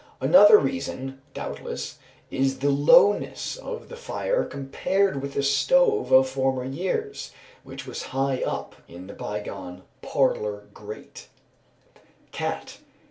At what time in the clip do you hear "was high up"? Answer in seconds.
7.85-8.73